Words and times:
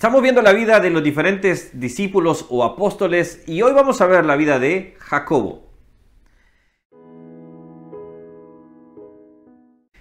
Estamos 0.00 0.22
viendo 0.22 0.40
la 0.40 0.54
vida 0.54 0.80
de 0.80 0.88
los 0.88 1.02
diferentes 1.02 1.78
discípulos 1.78 2.46
o 2.48 2.64
apóstoles 2.64 3.44
y 3.46 3.60
hoy 3.60 3.74
vamos 3.74 4.00
a 4.00 4.06
ver 4.06 4.24
la 4.24 4.34
vida 4.34 4.58
de 4.58 4.96
Jacobo. 4.98 5.68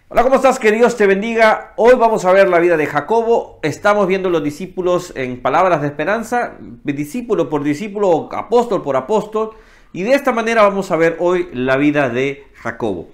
Hola, 0.08 0.24
¿cómo 0.24 0.36
estás? 0.36 0.58
Que 0.58 0.72
Dios 0.72 0.96
te 0.96 1.06
bendiga. 1.06 1.74
Hoy 1.76 1.96
vamos 1.96 2.24
a 2.24 2.32
ver 2.32 2.48
la 2.48 2.60
vida 2.60 2.78
de 2.78 2.86
Jacobo. 2.86 3.60
Estamos 3.62 4.08
viendo 4.08 4.30
los 4.30 4.42
discípulos 4.42 5.12
en 5.18 5.42
palabras 5.42 5.82
de 5.82 5.88
esperanza, 5.88 6.56
discípulo 6.86 7.50
por 7.50 7.64
discípulo, 7.64 8.30
apóstol 8.32 8.82
por 8.82 8.96
apóstol. 8.96 9.50
Y 9.92 10.04
de 10.04 10.14
esta 10.14 10.32
manera 10.32 10.62
vamos 10.62 10.92
a 10.92 10.96
ver 10.96 11.18
hoy 11.20 11.50
la 11.52 11.76
vida 11.76 12.08
de 12.08 12.48
Jacobo. 12.54 13.10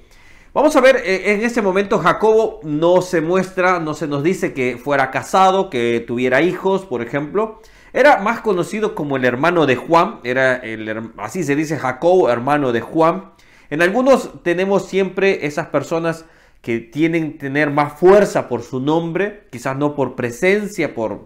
Vamos 0.55 0.73
a 0.77 0.79
ver, 0.79 1.01
eh, 1.03 1.33
en 1.33 1.41
este 1.41 1.61
momento 1.61 1.99
Jacobo 1.99 2.61
no 2.63 3.01
se 3.01 3.19
muestra, 3.19 3.81
no 3.81 3.93
se 3.93 4.07
nos 4.07 4.23
dice 4.23 4.53
que 4.53 4.77
fuera 4.77 5.11
casado, 5.11 5.69
que 5.69 6.01
tuviera 6.07 6.41
hijos, 6.41 6.85
por 6.85 7.01
ejemplo. 7.01 7.59
Era 7.91 8.19
más 8.21 8.39
conocido 8.39 8.95
como 8.95 9.17
el 9.17 9.25
hermano 9.25 9.65
de 9.65 9.75
Juan, 9.75 10.21
era 10.23 10.55
el, 10.55 11.11
así 11.17 11.43
se 11.43 11.57
dice 11.57 11.77
Jacobo, 11.77 12.29
hermano 12.29 12.71
de 12.71 12.79
Juan. 12.79 13.33
En 13.69 13.81
algunos 13.81 14.41
tenemos 14.43 14.87
siempre 14.87 15.45
esas 15.45 15.67
personas 15.67 16.23
que 16.61 16.79
tienen 16.79 17.37
tener 17.37 17.69
más 17.69 17.99
fuerza 17.99 18.47
por 18.47 18.61
su 18.63 18.79
nombre, 18.79 19.47
quizás 19.51 19.75
no 19.75 19.93
por 19.93 20.15
presencia, 20.15 20.95
por 20.95 21.25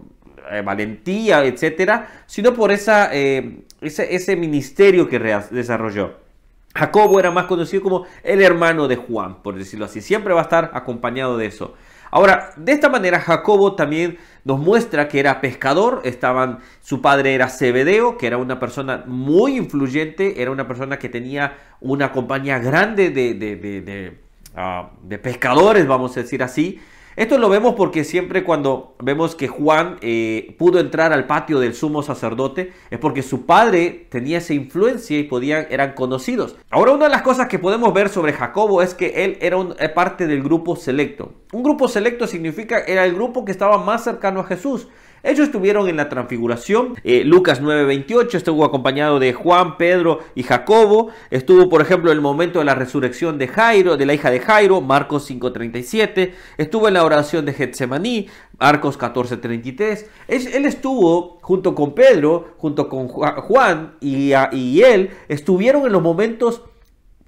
eh, 0.50 0.60
valentía, 0.62 1.44
etcétera, 1.44 2.24
sino 2.26 2.52
por 2.52 2.72
esa, 2.72 3.14
eh, 3.14 3.60
ese, 3.80 4.12
ese 4.12 4.34
ministerio 4.34 5.08
que 5.08 5.20
desarrolló. 5.52 6.29
Jacobo 6.74 7.18
era 7.18 7.30
más 7.30 7.46
conocido 7.46 7.82
como 7.82 8.06
el 8.22 8.42
hermano 8.42 8.86
de 8.86 8.96
Juan, 8.96 9.42
por 9.42 9.56
decirlo 9.56 9.86
así. 9.86 10.00
Siempre 10.00 10.34
va 10.34 10.40
a 10.40 10.44
estar 10.44 10.70
acompañado 10.74 11.36
de 11.36 11.46
eso. 11.46 11.74
Ahora, 12.12 12.52
de 12.56 12.72
esta 12.72 12.88
manera 12.88 13.20
Jacobo 13.20 13.74
también 13.74 14.18
nos 14.44 14.58
muestra 14.58 15.08
que 15.08 15.20
era 15.20 15.40
pescador, 15.40 16.00
estaban, 16.04 16.58
su 16.80 17.00
padre 17.00 17.34
era 17.34 17.48
Zebedeo, 17.48 18.18
que 18.18 18.26
era 18.26 18.36
una 18.36 18.58
persona 18.58 19.04
muy 19.06 19.56
influyente, 19.56 20.42
era 20.42 20.50
una 20.50 20.66
persona 20.66 20.98
que 20.98 21.08
tenía 21.08 21.56
una 21.80 22.10
compañía 22.10 22.58
grande 22.58 23.10
de, 23.10 23.34
de, 23.34 23.56
de, 23.56 24.18
ah, 24.56 24.90
de 25.02 25.18
pescadores, 25.18 25.86
vamos 25.86 26.16
a 26.16 26.22
decir 26.22 26.42
así, 26.42 26.80
esto 27.20 27.36
lo 27.36 27.50
vemos 27.50 27.74
porque 27.74 28.02
siempre 28.02 28.44
cuando 28.44 28.94
vemos 28.98 29.34
que 29.34 29.46
Juan 29.46 29.98
eh, 30.00 30.56
pudo 30.58 30.80
entrar 30.80 31.12
al 31.12 31.26
patio 31.26 31.60
del 31.60 31.74
sumo 31.74 32.02
sacerdote 32.02 32.72
es 32.90 32.98
porque 32.98 33.22
su 33.22 33.44
padre 33.44 34.06
tenía 34.08 34.38
esa 34.38 34.54
influencia 34.54 35.18
y 35.18 35.24
podían, 35.24 35.66
eran 35.68 35.92
conocidos. 35.92 36.56
Ahora 36.70 36.92
una 36.92 37.04
de 37.04 37.10
las 37.10 37.20
cosas 37.20 37.46
que 37.48 37.58
podemos 37.58 37.92
ver 37.92 38.08
sobre 38.08 38.32
Jacobo 38.32 38.80
es 38.80 38.94
que 38.94 39.22
él 39.22 39.36
era 39.42 39.58
eh, 39.78 39.90
parte 39.90 40.26
del 40.26 40.42
grupo 40.42 40.76
selecto. 40.76 41.34
Un 41.52 41.62
grupo 41.62 41.88
selecto 41.88 42.26
significa 42.26 42.78
era 42.78 43.04
el 43.04 43.14
grupo 43.14 43.44
que 43.44 43.52
estaba 43.52 43.76
más 43.76 44.02
cercano 44.02 44.40
a 44.40 44.44
Jesús. 44.44 44.88
Ellos 45.22 45.46
estuvieron 45.46 45.88
en 45.88 45.96
la 45.96 46.08
transfiguración. 46.08 46.94
Eh, 47.04 47.24
Lucas 47.24 47.60
9:28 47.60 48.34
estuvo 48.36 48.64
acompañado 48.64 49.18
de 49.18 49.32
Juan, 49.32 49.76
Pedro 49.76 50.20
y 50.34 50.42
Jacobo. 50.42 51.10
Estuvo, 51.30 51.68
por 51.68 51.82
ejemplo, 51.82 52.10
en 52.10 52.16
el 52.16 52.22
momento 52.22 52.58
de 52.58 52.64
la 52.64 52.74
resurrección 52.74 53.36
de 53.36 53.48
Jairo, 53.48 53.96
de 53.96 54.06
la 54.06 54.14
hija 54.14 54.30
de 54.30 54.40
Jairo, 54.40 54.80
Marcos 54.80 55.24
5:37. 55.24 56.32
Estuvo 56.56 56.88
en 56.88 56.94
la 56.94 57.04
oración 57.04 57.44
de 57.44 57.52
Getsemaní, 57.52 58.28
Marcos 58.58 58.98
14:33. 58.98 60.06
Él, 60.28 60.46
él, 60.54 60.64
estuvo 60.64 61.38
junto 61.42 61.74
con 61.74 61.94
Pedro, 61.94 62.54
junto 62.56 62.88
con 62.88 63.08
Juan 63.08 63.96
y, 64.00 64.32
y 64.52 64.82
él, 64.82 65.10
estuvieron 65.28 65.84
en 65.86 65.92
los 65.92 66.02
momentos 66.02 66.62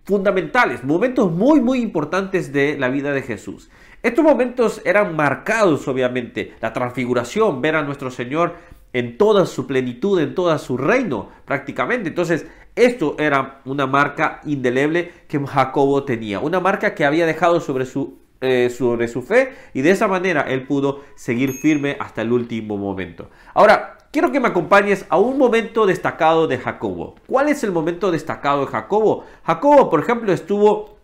fundamentales, 0.05 0.83
momentos 0.83 1.31
muy, 1.31 1.61
muy 1.61 1.81
importantes 1.81 2.53
de 2.53 2.77
la 2.79 2.89
vida 2.89 3.13
de 3.13 3.23
Jesús. 3.23 3.71
Estos 4.03 4.25
momentos 4.25 4.83
eran 4.85 5.15
marcados, 5.15 5.87
obviamente, 5.87 6.55
la 6.61 6.73
transfiguración, 6.73 7.63
ver 7.63 7.77
a 7.77 7.83
nuestro 7.83 8.11
Señor 8.11 8.57
en 8.93 9.17
toda 9.17 9.47
su 9.47 9.69
plenitud, 9.69 10.21
en 10.21 10.35
todo 10.35 10.59
su 10.59 10.77
reino, 10.77 11.29
prácticamente. 11.45 12.09
Entonces, 12.09 12.47
esto 12.75 13.15
era 13.19 13.61
una 13.65 13.87
marca 13.87 14.41
indeleble 14.45 15.13
que 15.29 15.39
Jacobo 15.39 16.03
tenía, 16.05 16.41
una 16.41 16.59
marca 16.59 16.95
que 16.95 17.05
había 17.05 17.27
dejado 17.27 17.61
sobre 17.61 17.87
su, 17.87 18.19
eh, 18.41 18.71
sobre 18.71 19.07
su 19.07 19.23
fe 19.23 19.53
y 19.73 19.83
de 19.83 19.91
esa 19.93 20.09
manera 20.09 20.43
él 20.49 20.67
pudo 20.67 21.03
seguir 21.15 21.53
firme 21.53 21.97
hasta 22.01 22.23
el 22.23 22.33
último 22.33 22.77
momento. 22.77 23.31
Ahora, 23.55 23.99
quiero 24.11 24.33
que 24.33 24.41
me 24.41 24.49
acompañes 24.49 25.07
a 25.11 25.19
un 25.19 25.39
momento 25.39 25.87
destacado 25.87 26.49
de 26.49 26.59
Jacobo. 26.59 27.15
¿Cuál 27.29 27.51
es 27.51 27.63
el 27.63 27.71
momento 27.71 28.11
destacado 28.11 28.65
de 28.65 28.73
Jacobo? 28.73 29.27
Jacobo, 29.45 29.91
por 29.91 30.01
ejemplo, 30.01 30.33
estuvo 30.33 31.02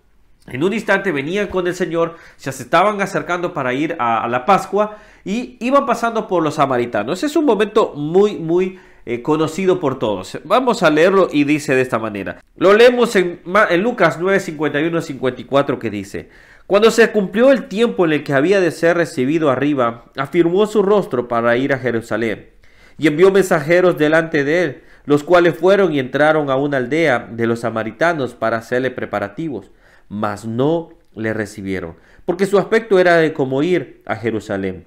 en 0.51 0.65
un 0.65 0.73
instante 0.73 1.13
venían 1.13 1.49
con 1.49 1.67
el 1.67 1.75
Señor, 1.75 2.17
se 2.37 2.51
estaban 2.51 3.01
acercando 3.01 3.53
para 3.53 3.73
ir 3.73 3.97
a, 3.99 4.27
la 4.29 4.45
Pascua 4.45 4.99
y 5.25 5.57
iban 5.61 5.87
pasando 5.87 6.27
por 6.29 6.43
los 6.43 6.55
samaritanos. 6.55 7.23
Es 7.23 7.37
un 7.37 7.45
momento 7.45 7.95
muy, 7.95 8.37
muy 8.37 8.79
eh, 9.07 9.23
conocido 9.23 9.81
por 9.81 9.99
todos. 9.99 10.39
Vamos 10.45 10.83
a 10.83 10.91
leerlo 10.91 11.29
y 11.33 11.45
dice 11.45 11.75
de 11.75 11.83
esta 11.83 11.99
manera. 11.99 12.43
Lo 12.57 12.73
leemos 12.73 13.17
en, 13.17 13.41
en 13.71 13.83
Lucas 13.83 14.19
9, 14.21 14.41
51 14.41 15.01
54 15.01 15.79
que 15.79 15.91
dice. 15.91 16.29
Cuando 16.67 16.91
se 16.91 17.11
cumplió 17.11 17.51
el 17.51 17.69
tiempo 17.69 18.05
en 18.05 18.13
el 18.13 18.25
que 18.25 18.35
había 18.35 18.61
de 18.61 18.71
ser 18.71 18.97
recibido 18.99 19.51
arriba, 19.51 20.05
afirmó 20.17 20.67
su 20.67 20.83
rostro 20.83 21.27
para 21.27 21.57
ir 21.57 21.73
a 21.73 21.79
Jerusalén 21.79 22.51
y 22.99 23.07
envió 23.07 23.31
mensajeros 23.31 23.97
delante 23.97 24.45
de 24.45 24.63
él, 24.63 24.83
los 25.07 25.23
cuales 25.25 25.57
fueron 25.57 25.95
y 25.95 26.01
entraron 26.01 26.51
a 26.51 26.57
una 26.57 26.77
aldea 26.77 27.27
de 27.31 27.47
los 27.47 27.61
samaritanos 27.61 28.35
para 28.35 28.59
hacerle 28.59 28.91
preparativos 28.91 29.71
mas 30.09 30.45
no 30.45 30.91
le 31.15 31.35
recibieron, 31.35 31.97
porque 32.25 32.47
su 32.47 32.59
aspecto 32.59 32.99
era 32.99 33.17
de 33.17 33.33
como 33.33 33.63
ir 33.63 34.03
a 34.07 34.17
Jerusalén. 34.17 34.87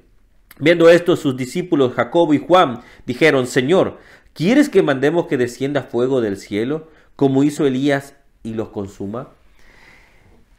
Viendo 0.59 0.89
esto, 0.89 1.15
sus 1.15 1.35
discípulos 1.35 1.93
Jacobo 1.93 2.33
y 2.33 2.37
Juan 2.37 2.81
dijeron, 3.05 3.47
Señor, 3.47 3.97
¿quieres 4.33 4.69
que 4.69 4.83
mandemos 4.83 5.27
que 5.27 5.37
descienda 5.37 5.83
fuego 5.83 6.21
del 6.21 6.37
cielo, 6.37 6.89
como 7.15 7.43
hizo 7.43 7.65
Elías 7.65 8.15
y 8.43 8.53
los 8.53 8.69
consuma? 8.69 9.29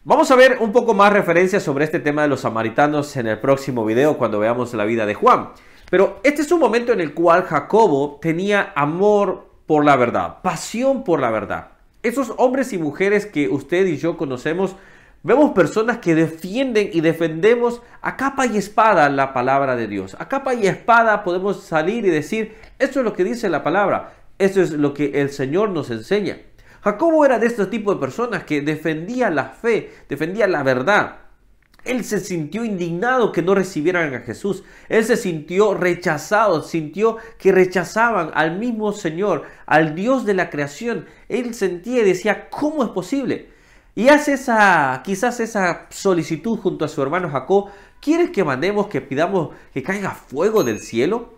Vamos 0.04 0.32
a 0.32 0.36
ver 0.36 0.58
un 0.60 0.72
poco 0.72 0.94
más 0.94 1.12
referencias 1.12 1.62
sobre 1.62 1.84
este 1.84 2.00
tema 2.00 2.22
de 2.22 2.28
los 2.28 2.40
samaritanos 2.40 3.16
en 3.16 3.28
el 3.28 3.38
próximo 3.38 3.84
video 3.84 4.18
cuando 4.18 4.40
veamos 4.40 4.74
la 4.74 4.84
vida 4.84 5.06
de 5.06 5.14
Juan. 5.14 5.50
Pero 5.90 6.20
este 6.24 6.42
es 6.42 6.50
un 6.50 6.58
momento 6.58 6.92
en 6.92 7.00
el 7.00 7.14
cual 7.14 7.44
Jacobo 7.44 8.18
tenía 8.20 8.72
amor 8.74 9.46
por 9.66 9.84
la 9.84 9.94
verdad, 9.94 10.38
pasión 10.42 11.04
por 11.04 11.20
la 11.20 11.30
verdad. 11.30 11.71
Esos 12.02 12.32
hombres 12.36 12.72
y 12.72 12.78
mujeres 12.78 13.26
que 13.26 13.48
usted 13.48 13.86
y 13.86 13.96
yo 13.96 14.16
conocemos, 14.16 14.76
vemos 15.22 15.52
personas 15.52 15.98
que 15.98 16.16
defienden 16.16 16.90
y 16.92 17.00
defendemos 17.00 17.80
a 18.00 18.16
capa 18.16 18.46
y 18.46 18.56
espada 18.56 19.08
la 19.08 19.32
palabra 19.32 19.76
de 19.76 19.86
Dios. 19.86 20.16
A 20.18 20.28
capa 20.28 20.54
y 20.54 20.66
espada 20.66 21.22
podemos 21.22 21.62
salir 21.62 22.04
y 22.04 22.10
decir, 22.10 22.56
esto 22.78 22.98
es 22.98 23.04
lo 23.04 23.12
que 23.12 23.22
dice 23.22 23.48
la 23.48 23.62
palabra, 23.62 24.14
esto 24.38 24.60
es 24.60 24.72
lo 24.72 24.94
que 24.94 25.20
el 25.20 25.30
Señor 25.30 25.70
nos 25.70 25.90
enseña. 25.90 26.38
Jacobo 26.82 27.24
era 27.24 27.38
de 27.38 27.46
este 27.46 27.66
tipo 27.66 27.94
de 27.94 28.00
personas 28.00 28.42
que 28.42 28.60
defendía 28.60 29.30
la 29.30 29.44
fe, 29.44 29.92
defendía 30.08 30.48
la 30.48 30.64
verdad. 30.64 31.18
Él 31.84 32.04
se 32.04 32.20
sintió 32.20 32.64
indignado 32.64 33.32
que 33.32 33.42
no 33.42 33.54
recibieran 33.54 34.14
a 34.14 34.20
Jesús. 34.20 34.62
Él 34.88 35.04
se 35.04 35.16
sintió 35.16 35.74
rechazado, 35.74 36.62
sintió 36.62 37.16
que 37.38 37.50
rechazaban 37.50 38.30
al 38.34 38.58
mismo 38.58 38.92
Señor, 38.92 39.44
al 39.66 39.94
Dios 39.94 40.24
de 40.24 40.34
la 40.34 40.48
creación. 40.48 41.06
Él 41.28 41.54
sentía 41.54 42.02
y 42.02 42.04
decía, 42.04 42.48
¿cómo 42.50 42.84
es 42.84 42.90
posible? 42.90 43.50
Y 43.94 44.08
hace 44.08 44.34
esa, 44.34 45.02
quizás 45.04 45.40
esa 45.40 45.86
solicitud 45.90 46.58
junto 46.58 46.84
a 46.84 46.88
su 46.88 47.02
hermano 47.02 47.28
Jacob. 47.30 47.70
¿Quieres 48.00 48.30
que 48.30 48.44
mandemos, 48.44 48.86
que 48.86 49.00
pidamos 49.00 49.50
que 49.74 49.82
caiga 49.82 50.12
fuego 50.12 50.64
del 50.64 50.80
cielo? 50.80 51.34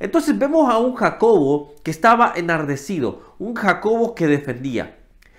Entonces 0.00 0.38
vemos 0.38 0.72
a 0.72 0.78
un 0.78 0.94
Jacobo 0.94 1.74
que 1.82 1.90
estaba 1.90 2.32
enardecido, 2.36 3.34
un 3.38 3.54
Jacobo 3.54 4.14
que 4.14 4.28
defendía. 4.28 4.96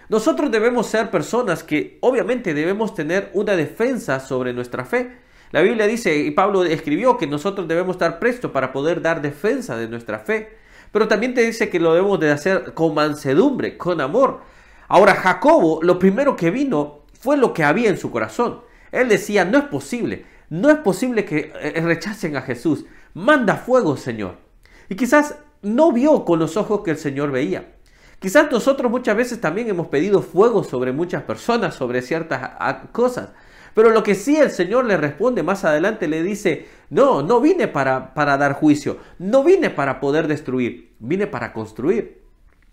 Nosotros 0.10 0.50
debemos 0.50 0.88
ser 0.88 1.12
personas 1.12 1.64
que 1.64 2.00
obviamente 2.02 2.56
debemos 2.56 2.96
tener 2.96 3.30
una 3.36 3.56
defensa 3.56 4.20
sobre 4.20 4.54
nuestra 4.54 4.84
fe. 4.84 5.12
La 5.52 5.62
Biblia 5.62 5.86
dice, 5.86 6.18
y 6.18 6.32
Pablo 6.32 6.64
escribió, 6.64 7.16
que 7.16 7.28
nosotros 7.28 7.68
debemos 7.68 7.96
estar 7.96 8.18
prestos 8.18 8.50
para 8.50 8.72
poder 8.72 9.04
dar 9.04 9.22
defensa 9.22 9.78
de 9.78 9.88
nuestra 9.88 10.18
fe. 10.18 10.58
Pero 10.92 11.08
también 11.08 11.36
te 11.36 11.42
dice 11.42 11.70
que 11.70 11.80
lo 11.80 11.94
debemos 11.94 12.20
de 12.20 12.32
hacer 12.32 12.74
con 12.74 12.96
mansedumbre, 12.96 13.78
con 13.78 14.02
amor. 14.02 14.42
Ahora 14.88 15.14
Jacobo, 15.14 15.80
lo 15.84 16.00
primero 16.00 16.36
que 16.36 16.50
vino 16.50 17.02
fue 17.14 17.38
lo 17.38 17.54
que 17.54 17.64
había 17.64 17.90
en 17.90 17.98
su 17.98 18.10
corazón. 18.10 18.62
Él 18.92 19.10
decía, 19.10 19.46
no 19.46 19.60
es 19.60 19.66
posible, 19.66 20.26
no 20.50 20.72
es 20.72 20.78
posible 20.78 21.24
que 21.24 21.54
eh, 21.62 21.82
rechacen 21.82 22.36
a 22.36 22.42
Jesús. 22.42 22.86
Manda 23.14 23.58
fuego, 23.58 23.96
Señor. 23.96 24.38
Y 24.90 24.96
quizás 24.96 25.36
no 25.62 25.92
vio 25.92 26.26
con 26.26 26.40
los 26.40 26.58
ojos 26.58 26.82
que 26.84 26.92
el 26.92 26.98
Señor 26.98 27.32
veía. 27.32 27.76
Quizás 28.20 28.52
nosotros 28.52 28.92
muchas 28.92 29.16
veces 29.16 29.40
también 29.40 29.70
hemos 29.70 29.88
pedido 29.88 30.22
fuego 30.22 30.64
sobre 30.64 30.92
muchas 30.92 31.24
personas, 31.24 31.76
sobre 31.76 32.02
ciertas 32.02 32.42
cosas. 32.92 33.30
Pero 33.74 33.92
lo 33.92 34.04
que 34.04 34.14
sí 34.16 34.36
el 34.36 34.52
Señor 34.52 34.86
le 34.86 34.98
responde 34.98 35.42
más 35.42 35.64
adelante, 35.64 36.08
le 36.08 36.22
dice, 36.22 36.68
no, 36.90 37.24
no 37.24 37.40
vine 37.40 37.70
para, 37.70 38.14
para 38.14 38.38
dar 38.38 38.54
juicio, 38.54 38.98
no 39.20 39.44
vine 39.44 39.70
para 39.70 40.02
poder 40.02 40.28
destruir, 40.28 40.96
vine 41.00 41.28
para 41.28 41.54
construir. 41.54 42.20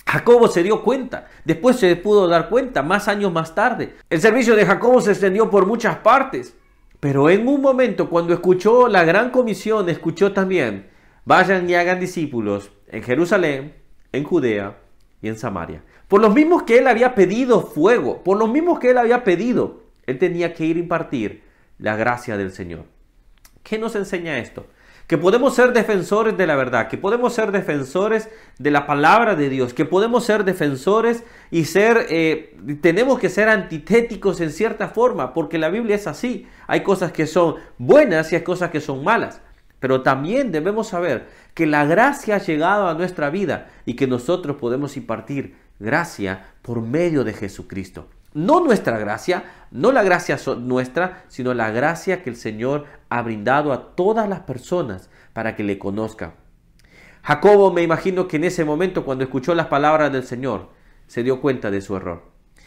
Jacobo 0.04 0.48
se 0.48 0.64
dio 0.64 0.82
cuenta, 0.82 1.28
después 1.44 1.76
se 1.76 1.94
pudo 1.94 2.26
dar 2.26 2.48
cuenta, 2.48 2.82
más 2.82 3.06
años 3.06 3.32
más 3.32 3.54
tarde. 3.54 3.94
El 4.10 4.20
servicio 4.20 4.56
de 4.56 4.66
Jacobo 4.66 5.00
se 5.00 5.12
extendió 5.12 5.48
por 5.48 5.66
muchas 5.66 5.98
partes, 5.98 6.56
pero 6.98 7.30
en 7.30 7.46
un 7.46 7.60
momento 7.60 8.08
cuando 8.08 8.32
escuchó 8.32 8.88
la 8.88 9.04
gran 9.04 9.30
comisión, 9.30 9.88
escuchó 9.88 10.32
también 10.32 10.88
vayan 11.24 11.68
y 11.68 11.74
hagan 11.74 12.00
discípulos 12.00 12.70
en 12.88 13.02
Jerusalén, 13.02 13.74
en 14.12 14.24
Judea 14.24 14.76
en 15.28 15.38
Samaria. 15.38 15.82
Por 16.08 16.20
los 16.20 16.34
mismos 16.34 16.62
que 16.62 16.78
él 16.78 16.86
había 16.86 17.14
pedido 17.14 17.62
fuego, 17.62 18.22
por 18.22 18.36
los 18.36 18.48
mismos 18.50 18.78
que 18.78 18.90
él 18.90 18.98
había 18.98 19.24
pedido, 19.24 19.82
él 20.06 20.18
tenía 20.18 20.54
que 20.54 20.64
ir 20.64 20.76
a 20.76 20.80
impartir 20.80 21.42
la 21.78 21.96
gracia 21.96 22.36
del 22.36 22.52
Señor. 22.52 22.84
¿Qué 23.62 23.78
nos 23.78 23.96
enseña 23.96 24.38
esto? 24.38 24.66
Que 25.08 25.18
podemos 25.18 25.54
ser 25.54 25.72
defensores 25.72 26.36
de 26.36 26.46
la 26.46 26.56
verdad, 26.56 26.88
que 26.88 26.98
podemos 26.98 27.32
ser 27.32 27.52
defensores 27.52 28.28
de 28.58 28.70
la 28.70 28.86
palabra 28.86 29.36
de 29.36 29.48
Dios, 29.48 29.72
que 29.72 29.84
podemos 29.84 30.24
ser 30.24 30.44
defensores 30.44 31.24
y 31.50 31.64
ser, 31.64 32.06
eh, 32.10 32.56
tenemos 32.80 33.18
que 33.18 33.28
ser 33.28 33.48
antitéticos 33.48 34.40
en 34.40 34.50
cierta 34.50 34.88
forma, 34.88 35.32
porque 35.32 35.58
la 35.58 35.68
Biblia 35.68 35.96
es 35.96 36.06
así. 36.06 36.46
Hay 36.66 36.82
cosas 36.82 37.12
que 37.12 37.26
son 37.26 37.56
buenas 37.78 38.32
y 38.32 38.36
hay 38.36 38.42
cosas 38.42 38.70
que 38.70 38.80
son 38.80 39.04
malas. 39.04 39.40
Pero 39.80 40.02
también 40.02 40.52
debemos 40.52 40.88
saber 40.88 41.28
que 41.54 41.66
la 41.66 41.84
gracia 41.84 42.36
ha 42.36 42.38
llegado 42.38 42.88
a 42.88 42.94
nuestra 42.94 43.30
vida 43.30 43.68
y 43.84 43.94
que 43.94 44.06
nosotros 44.06 44.56
podemos 44.56 44.96
impartir 44.96 45.56
gracia 45.78 46.46
por 46.62 46.80
medio 46.80 47.24
de 47.24 47.34
Jesucristo. 47.34 48.08
No 48.32 48.60
nuestra 48.60 48.98
gracia, 48.98 49.44
no 49.70 49.92
la 49.92 50.02
gracia 50.02 50.38
nuestra, 50.58 51.24
sino 51.28 51.54
la 51.54 51.70
gracia 51.70 52.22
que 52.22 52.30
el 52.30 52.36
Señor 52.36 52.84
ha 53.08 53.22
brindado 53.22 53.72
a 53.72 53.94
todas 53.96 54.28
las 54.28 54.40
personas 54.40 55.08
para 55.32 55.56
que 55.56 55.64
le 55.64 55.78
conozcan. 55.78 56.34
Jacobo 57.22 57.72
me 57.72 57.82
imagino 57.82 58.28
que 58.28 58.36
en 58.36 58.44
ese 58.44 58.64
momento 58.64 59.04
cuando 59.04 59.24
escuchó 59.24 59.54
las 59.54 59.66
palabras 59.66 60.12
del 60.12 60.22
Señor 60.22 60.68
se 61.06 61.22
dio 61.22 61.40
cuenta 61.40 61.70
de 61.70 61.80
su 61.80 61.96
error. 61.96 62.24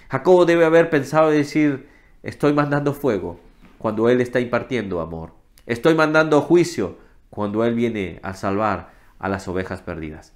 Jacobo 0.10 0.46
debe 0.46 0.66
haber 0.66 0.90
pensado 0.90 1.30
decir, 1.30 1.88
estoy 2.24 2.54
mandando 2.54 2.94
fuego 2.94 3.40
cuando 3.78 4.10
Él 4.10 4.22
está 4.22 4.40
impartiendo 4.40 5.02
amor. 5.02 5.39
Estoy 5.70 5.94
mandando 5.94 6.42
juicio 6.42 6.98
cuando 7.30 7.64
Él 7.64 7.76
viene 7.76 8.20
a 8.24 8.34
salvar 8.34 8.90
a 9.20 9.30
las 9.30 9.48
ovejas 9.48 9.84
perdidas. 9.84 10.34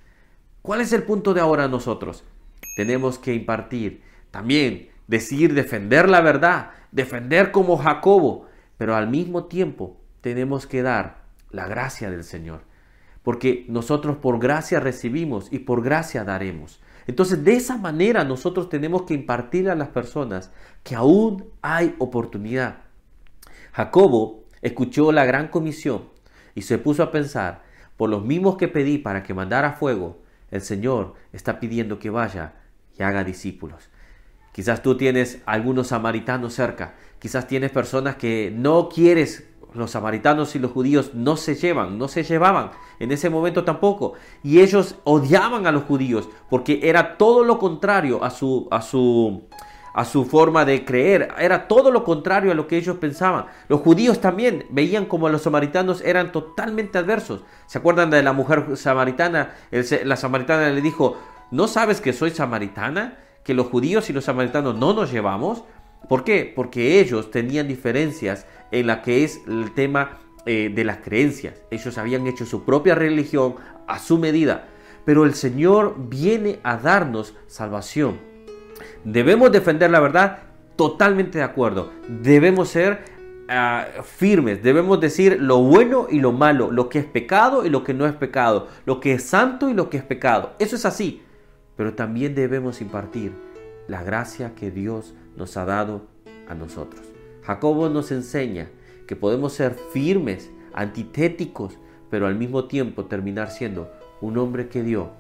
¿Cuál 0.62 0.80
es 0.80 0.94
el 0.94 1.02
punto 1.02 1.34
de 1.34 1.42
ahora 1.42 1.68
nosotros? 1.68 2.24
Tenemos 2.76 3.18
que 3.18 3.34
impartir 3.34 4.04
también 4.30 4.90
decir, 5.08 5.56
defender 5.56 6.08
la 6.08 6.22
verdad, 6.22 6.70
defender 6.92 7.50
como 7.52 7.78
Jacobo, 7.78 8.46
pero 8.78 8.96
al 8.96 9.10
mismo 9.10 9.46
tiempo 9.46 9.98
tenemos 10.22 10.68
que 10.68 10.84
dar 10.84 11.24
la 11.50 11.66
gracia 11.66 12.12
del 12.12 12.24
Señor, 12.24 12.62
porque 13.24 13.66
nosotros 13.70 14.18
por 14.18 14.38
gracia 14.38 14.80
recibimos 14.80 15.52
y 15.52 15.58
por 15.60 15.82
gracia 15.82 16.24
daremos. 16.24 16.80
Entonces 17.08 17.44
de 17.44 17.56
esa 17.56 17.78
manera 17.80 18.24
nosotros 18.24 18.70
tenemos 18.70 19.02
que 19.02 19.16
impartir 19.16 19.68
a 19.68 19.74
las 19.74 19.88
personas 19.88 20.52
que 20.84 20.94
aún 20.94 21.46
hay 21.64 21.96
oportunidad. 21.98 22.84
Jacobo 23.72 24.43
escuchó 24.63 25.12
la 25.12 25.25
gran 25.25 25.50
comisión 25.50 26.06
y 26.56 26.63
se 26.63 26.80
puso 26.80 27.04
a 27.04 27.12
pensar, 27.12 27.62
por 27.98 28.10
los 28.10 28.24
mismos 28.24 28.57
que 28.57 28.68
pedí 28.68 28.98
para 28.98 29.21
que 29.21 29.33
mandara 29.33 29.74
fuego, 29.74 30.18
el 30.50 30.62
Señor 30.62 31.13
está 31.31 31.60
pidiendo 31.60 32.00
que 32.00 32.10
vaya 32.10 32.54
y 32.98 33.04
haga 33.04 33.24
discípulos. 33.24 33.89
Quizás 34.51 34.81
tú 34.81 34.95
tienes 34.98 35.42
algunos 35.45 35.88
samaritanos 35.88 36.54
cerca. 36.54 36.94
Quizás 37.19 37.48
tienes 37.48 37.71
personas 37.71 38.15
que 38.15 38.54
no 38.56 38.88
quieres. 38.88 39.50
Los 39.74 39.92
samaritanos 39.92 40.56
y 40.56 40.60
los 40.60 40.71
judíos 40.71 41.15
no 41.15 41.36
se 41.36 41.56
llevan, 41.56 41.98
no 41.98 42.07
se 42.07 42.24
llevaban 42.24 42.69
en 43.00 43.12
ese 43.12 43.31
momento 43.31 43.63
tampoco. 43.63 44.13
Y 44.44 44.60
ellos 44.60 44.98
odiaban 45.04 45.65
a 45.65 45.71
los 45.71 45.83
judíos 45.83 46.30
porque 46.51 46.81
era 46.83 47.18
todo 47.18 47.44
lo 47.44 47.57
contrario 47.57 48.24
a 48.24 48.30
su, 48.30 48.68
a 48.69 48.83
su, 48.83 49.48
a 49.94 50.06
su 50.06 50.25
forma 50.25 50.66
de 50.66 50.86
creer. 50.86 51.30
Era 51.38 51.68
todo 51.68 51.92
lo 51.92 52.04
contrario 52.04 52.51
a 52.51 52.56
lo 52.56 52.68
que 52.68 52.78
ellos 52.78 52.98
pensaban. 52.98 53.45
Los 53.68 53.81
judíos 53.81 54.22
también 54.22 54.66
veían 54.69 55.06
como 55.06 55.30
los 55.30 55.44
samaritanos 55.44 56.01
eran 56.01 56.31
totalmente 56.31 56.98
adversos. 56.98 57.44
¿Se 57.68 57.78
acuerdan 57.78 58.10
de 58.10 58.24
la 58.24 58.34
mujer 58.34 58.75
samaritana? 58.75 59.56
la 60.04 60.16
samaritana 60.16 60.69
le 60.69 60.81
dijo, 60.81 61.18
¿no 61.51 61.68
sabes 61.68 62.01
que 62.01 62.13
soy 62.13 62.31
samaritana? 62.31 63.19
que 63.44 63.54
los 63.54 63.68
judíos 63.68 64.10
y 64.10 64.13
los 64.13 64.25
samaritanos 64.25 64.75
no 64.75 64.94
nos 64.94 65.12
llevamos. 65.12 65.63
¿Por 66.07 66.24
qué? 66.24 66.51
Porque 66.56 67.00
ellos 67.00 67.31
tenían 67.31 67.68
diferencias 67.68 68.46
en 68.72 68.88
la 68.88 69.01
que 69.01 69.24
es 69.24 69.42
el 69.48 69.74
tema 69.74 70.19
eh, 70.46 70.72
de 70.74 70.84
las 70.84 70.98
creencias. 70.98 71.62
Ellos 71.72 71.98
habían 71.98 72.28
hecho 72.28 72.46
su 72.46 72.63
propia 72.63 72.96
religión 72.96 73.56
a 73.88 74.00
su 74.00 74.18
medida. 74.18 74.68
Pero 75.06 75.25
el 75.25 75.34
Señor 75.34 75.96
viene 75.98 76.60
a 76.63 76.78
darnos 76.78 77.36
salvación. 77.48 78.33
Debemos 79.04 79.52
defender 79.52 79.92
la 79.92 80.00
verdad 80.00 80.40
totalmente 80.75 81.38
de 81.38 81.44
acuerdo. 81.44 81.92
Debemos 82.08 82.70
ser 82.70 83.04
ah, 83.50 83.86
firmes. 84.04 84.64
Debemos 84.64 85.00
decir 85.00 85.38
lo 85.40 85.60
bueno 85.62 86.08
y 86.10 86.20
lo 86.20 86.31
malo. 86.31 86.72
Lo 86.72 86.90
que 86.90 87.00
es 87.00 87.06
pecado 87.06 87.66
y 87.66 87.70
lo 87.70 87.84
que 87.84 87.94
no 87.94 88.06
es 88.06 88.14
pecado. 88.14 88.68
Lo 88.86 89.00
que 89.00 89.14
es 89.14 89.24
santo 89.24 89.70
y 89.70 89.74
lo 89.74 89.90
que 89.90 89.98
es 89.98 90.04
pecado. 90.04 90.54
Eso 90.60 90.75
es 90.75 90.86
así 90.86 91.22
pero 91.75 91.94
también 91.94 92.36
debemos 92.36 92.81
impartir 92.81 93.34
la 93.88 94.04
gracia 94.04 94.56
que 94.56 94.72
Dios 94.72 95.14
nos 95.36 95.58
ha 95.58 95.66
dado 95.66 96.04
a 96.48 96.56
nosotros. 96.56 97.02
Jacobo 97.44 97.90
nos 97.90 98.12
enseña 98.12 98.70
que 99.08 99.16
podemos 99.16 99.54
ser 99.54 99.75
firmes, 99.92 100.52
antitéticos, 100.74 101.78
pero 102.10 102.28
al 102.28 102.36
mismo 102.36 102.66
tiempo 102.66 103.06
terminar 103.06 103.52
siendo 103.52 103.92
un 104.22 104.38
hombre 104.38 104.70
que 104.70 104.84
dio 104.84 105.12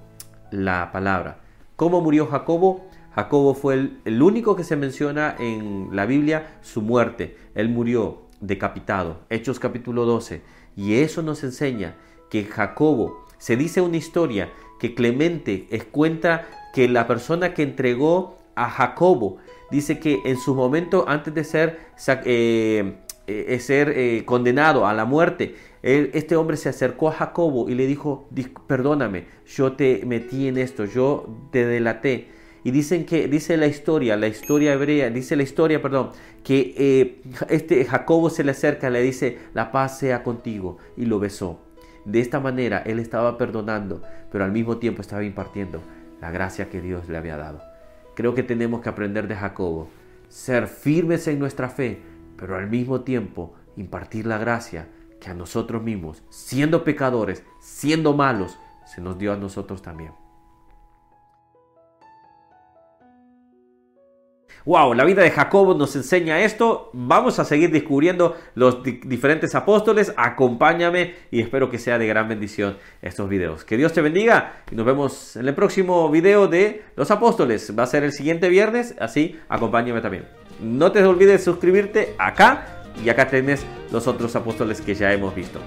la 0.51 0.91
palabra. 0.91 1.39
¿Cómo 1.75 2.01
murió 2.01 2.27
Jacobo? 2.27 2.87
Jacobo 3.15 3.53
fue 3.53 3.91
el, 4.05 4.21
único 4.21 4.55
que 4.55 4.63
se 4.63 4.75
menciona 4.75 5.35
en 5.37 5.89
la 5.91 6.05
Biblia 6.05 6.57
su 6.61 6.81
muerte. 6.81 7.37
Él 7.53 7.69
murió 7.69 8.23
decapitado. 8.41 9.19
Hechos 9.29 9.59
capítulo 9.59 10.05
12. 10.05 10.41
Y 10.75 10.95
eso 10.95 11.21
nos 11.21 11.43
enseña 11.43 11.95
que 12.31 12.45
Jacobo, 12.45 13.25
se 13.37 13.55
dice 13.55 13.81
una 13.81 13.97
historia 13.97 14.49
que 14.79 14.95
Clemente 14.95 15.67
cuenta 15.91 16.47
que 16.73 16.89
la 16.89 17.05
persona 17.05 17.53
que 17.53 17.61
entregó 17.61 18.39
a 18.55 18.69
Jacobo 18.69 19.37
dice 19.69 19.99
que 19.99 20.21
en 20.25 20.37
su 20.37 20.55
momento 20.55 21.05
antes 21.07 21.33
de 21.33 21.43
ser, 21.43 21.79
eh, 22.25 22.95
eh, 23.27 23.59
ser 23.59 23.89
eh, 23.95 24.25
condenado 24.25 24.87
a 24.87 24.93
la 24.93 25.05
muerte, 25.05 25.55
este 25.83 26.35
hombre 26.35 26.57
se 26.57 26.69
acercó 26.69 27.09
a 27.09 27.11
Jacobo 27.11 27.69
y 27.69 27.75
le 27.75 27.85
dijo, 27.85 28.27
perdóname, 28.67 29.25
yo 29.45 29.73
te 29.73 30.03
metí 30.05 30.47
en 30.47 30.57
esto, 30.57 30.85
yo 30.85 31.27
te 31.51 31.65
delaté. 31.65 32.42
Y 32.63 32.71
dicen 32.71 33.05
que, 33.05 33.27
dice 33.27 33.57
la 33.57 33.67
historia, 33.67 34.15
la 34.15 34.27
historia 34.27 34.73
hebrea, 34.73 35.09
dice 35.09 35.35
la 35.35 35.43
historia, 35.43 35.81
perdón, 35.81 36.11
que 36.43 37.21
este 37.49 37.83
Jacobo 37.85 38.29
se 38.29 38.43
le 38.43 38.51
acerca, 38.51 38.89
le 38.89 39.01
dice, 39.01 39.37
la 39.53 39.71
paz 39.71 39.99
sea 39.99 40.23
contigo, 40.23 40.77
y 40.95 41.05
lo 41.05 41.19
besó. 41.19 41.59
De 42.05 42.19
esta 42.19 42.39
manera 42.39 42.79
él 42.85 42.99
estaba 42.99 43.37
perdonando, 43.37 44.01
pero 44.31 44.43
al 44.43 44.51
mismo 44.51 44.77
tiempo 44.77 45.01
estaba 45.01 45.23
impartiendo 45.23 45.81
la 46.21 46.31
gracia 46.31 46.69
que 46.69 46.81
Dios 46.81 47.07
le 47.09 47.17
había 47.17 47.37
dado. 47.37 47.61
Creo 48.15 48.33
que 48.33 48.43
tenemos 48.43 48.81
que 48.81 48.89
aprender 48.89 49.27
de 49.27 49.35
Jacobo, 49.35 49.89
ser 50.29 50.67
firmes 50.67 51.27
en 51.27 51.39
nuestra 51.39 51.69
fe, 51.69 51.99
pero 52.37 52.55
al 52.55 52.69
mismo 52.69 53.01
tiempo 53.01 53.53
impartir 53.75 54.25
la 54.25 54.37
gracia 54.37 54.87
que 55.19 55.29
a 55.29 55.33
nosotros 55.33 55.83
mismos, 55.83 56.23
siendo 56.29 56.83
pecadores, 56.83 57.43
siendo 57.61 58.13
malos, 58.13 58.57
se 58.85 59.01
nos 59.01 59.17
dio 59.17 59.33
a 59.33 59.37
nosotros 59.37 59.81
también. 59.81 60.11
Wow, 64.65 64.93
la 64.93 65.03
vida 65.03 65.21
de 65.21 65.29
Jacobo 65.29 65.73
nos 65.73 65.93
enseña 65.97 66.39
esto. 66.39 66.89
Vamos 66.93 67.37
a 67.37 67.43
seguir 67.43 67.69
descubriendo 67.69 68.37
los 68.55 68.81
diferentes 68.81 69.55
apóstoles. 69.55 70.13
Acompáñame 70.15 71.15
y 71.31 71.41
espero 71.41 71.69
que 71.69 71.77
sea 71.77 71.97
de 71.97 72.07
gran 72.07 72.29
bendición 72.29 72.77
estos 73.01 73.27
videos. 73.27 73.65
Que 73.65 73.75
Dios 73.75 73.91
te 73.91 74.01
bendiga 74.01 74.63
y 74.71 74.75
nos 74.75 74.85
vemos 74.85 75.35
en 75.35 75.49
el 75.49 75.53
próximo 75.53 76.09
video 76.09 76.47
de 76.47 76.81
los 76.95 77.11
apóstoles. 77.11 77.77
Va 77.77 77.83
a 77.83 77.87
ser 77.87 78.05
el 78.05 78.13
siguiente 78.13 78.47
viernes, 78.47 78.95
así 79.01 79.37
acompáñame 79.49 79.99
también. 79.99 80.27
No 80.61 80.93
te 80.93 81.03
olvides 81.03 81.43
suscribirte 81.43 82.15
acá 82.17 82.83
y 83.03 83.09
acá 83.09 83.27
tenés 83.27 83.65
los 83.91 84.07
otros 84.07 84.33
apóstoles 84.37 84.79
que 84.79 84.95
ya 84.95 85.11
hemos 85.11 85.35
visto. 85.35 85.59